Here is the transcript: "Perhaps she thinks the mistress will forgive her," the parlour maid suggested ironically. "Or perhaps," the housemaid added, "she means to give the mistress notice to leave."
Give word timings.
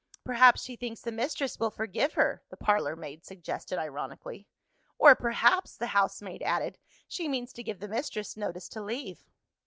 "Perhaps 0.23 0.63
she 0.63 0.75
thinks 0.75 1.01
the 1.01 1.11
mistress 1.11 1.59
will 1.59 1.69
forgive 1.69 2.13
her," 2.13 2.41
the 2.49 2.57
parlour 2.57 2.95
maid 2.95 3.23
suggested 3.23 3.77
ironically. 3.77 4.47
"Or 4.97 5.13
perhaps," 5.13 5.77
the 5.77 5.85
housemaid 5.93 6.41
added, 6.41 6.79
"she 7.07 7.27
means 7.27 7.53
to 7.53 7.63
give 7.63 7.79
the 7.79 7.87
mistress 7.87 8.35
notice 8.35 8.67
to 8.69 8.81
leave." 8.81 9.23